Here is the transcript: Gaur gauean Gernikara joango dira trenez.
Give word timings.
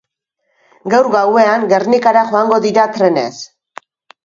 Gaur 0.93 1.09
gauean 1.17 1.67
Gernikara 1.75 2.25
joango 2.33 2.61
dira 2.67 2.89
trenez. 2.99 3.31